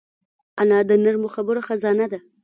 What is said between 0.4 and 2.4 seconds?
انا د نرمو خبرو خزانه ده